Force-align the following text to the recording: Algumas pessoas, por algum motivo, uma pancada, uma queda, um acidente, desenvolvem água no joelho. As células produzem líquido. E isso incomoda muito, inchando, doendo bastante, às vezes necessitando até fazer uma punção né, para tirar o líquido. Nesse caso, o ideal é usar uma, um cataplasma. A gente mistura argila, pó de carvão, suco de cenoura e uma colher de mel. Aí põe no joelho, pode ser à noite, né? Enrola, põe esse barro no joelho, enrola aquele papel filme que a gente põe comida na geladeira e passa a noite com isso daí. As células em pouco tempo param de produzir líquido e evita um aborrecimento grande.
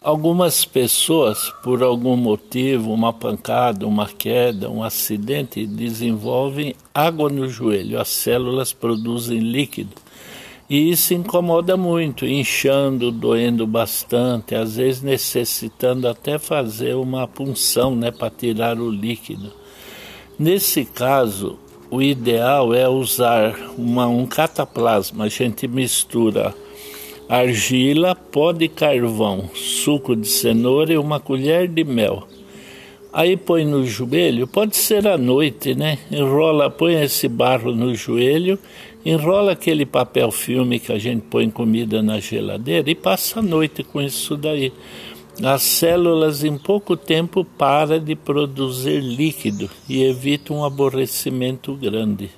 Algumas 0.00 0.64
pessoas, 0.64 1.52
por 1.60 1.82
algum 1.82 2.16
motivo, 2.16 2.92
uma 2.92 3.12
pancada, 3.12 3.84
uma 3.84 4.06
queda, 4.06 4.70
um 4.70 4.84
acidente, 4.84 5.66
desenvolvem 5.66 6.76
água 6.94 7.28
no 7.28 7.48
joelho. 7.48 8.00
As 8.00 8.08
células 8.08 8.72
produzem 8.72 9.40
líquido. 9.40 9.90
E 10.70 10.90
isso 10.90 11.14
incomoda 11.14 11.76
muito, 11.76 12.24
inchando, 12.24 13.10
doendo 13.10 13.66
bastante, 13.66 14.54
às 14.54 14.76
vezes 14.76 15.02
necessitando 15.02 16.06
até 16.06 16.38
fazer 16.38 16.94
uma 16.94 17.26
punção 17.26 17.96
né, 17.96 18.12
para 18.12 18.30
tirar 18.30 18.78
o 18.78 18.90
líquido. 18.90 19.52
Nesse 20.38 20.84
caso, 20.84 21.58
o 21.90 22.00
ideal 22.00 22.72
é 22.72 22.88
usar 22.88 23.56
uma, 23.76 24.06
um 24.06 24.26
cataplasma. 24.26 25.24
A 25.24 25.28
gente 25.28 25.66
mistura 25.66 26.54
argila, 27.28 28.14
pó 28.14 28.52
de 28.52 28.68
carvão, 28.68 29.50
suco 29.54 30.16
de 30.16 30.26
cenoura 30.26 30.94
e 30.94 30.98
uma 30.98 31.20
colher 31.20 31.68
de 31.68 31.84
mel. 31.84 32.26
Aí 33.12 33.36
põe 33.36 33.64
no 33.64 33.84
joelho, 33.86 34.46
pode 34.46 34.76
ser 34.76 35.06
à 35.06 35.18
noite, 35.18 35.74
né? 35.74 35.98
Enrola, 36.10 36.70
põe 36.70 36.94
esse 37.02 37.28
barro 37.28 37.74
no 37.74 37.94
joelho, 37.94 38.58
enrola 39.04 39.52
aquele 39.52 39.84
papel 39.84 40.30
filme 40.30 40.78
que 40.78 40.92
a 40.92 40.98
gente 40.98 41.22
põe 41.22 41.50
comida 41.50 42.02
na 42.02 42.20
geladeira 42.20 42.90
e 42.90 42.94
passa 42.94 43.40
a 43.40 43.42
noite 43.42 43.82
com 43.82 44.00
isso 44.00 44.36
daí. 44.36 44.72
As 45.42 45.62
células 45.62 46.42
em 46.42 46.58
pouco 46.58 46.96
tempo 46.96 47.44
param 47.44 47.98
de 47.98 48.16
produzir 48.16 49.00
líquido 49.00 49.70
e 49.88 50.02
evita 50.02 50.52
um 50.52 50.64
aborrecimento 50.64 51.74
grande. 51.74 52.30